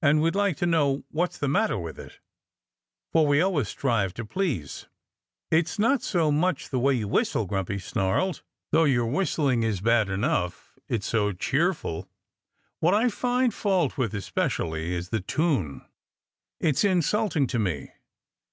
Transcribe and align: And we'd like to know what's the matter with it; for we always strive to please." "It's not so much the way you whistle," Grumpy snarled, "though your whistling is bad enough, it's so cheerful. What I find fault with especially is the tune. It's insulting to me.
And 0.00 0.22
we'd 0.22 0.36
like 0.36 0.56
to 0.58 0.66
know 0.66 1.02
what's 1.10 1.36
the 1.36 1.48
matter 1.48 1.76
with 1.76 1.98
it; 1.98 2.20
for 3.10 3.26
we 3.26 3.40
always 3.40 3.66
strive 3.66 4.14
to 4.14 4.24
please." 4.24 4.86
"It's 5.50 5.80
not 5.80 6.00
so 6.00 6.30
much 6.30 6.68
the 6.68 6.78
way 6.78 6.94
you 6.94 7.08
whistle," 7.08 7.44
Grumpy 7.44 7.80
snarled, 7.80 8.44
"though 8.70 8.84
your 8.84 9.06
whistling 9.06 9.64
is 9.64 9.80
bad 9.80 10.10
enough, 10.10 10.78
it's 10.86 11.08
so 11.08 11.32
cheerful. 11.32 12.08
What 12.78 12.94
I 12.94 13.08
find 13.08 13.52
fault 13.52 13.98
with 13.98 14.14
especially 14.14 14.94
is 14.94 15.08
the 15.08 15.20
tune. 15.20 15.84
It's 16.60 16.84
insulting 16.84 17.48
to 17.48 17.58
me. 17.58 17.90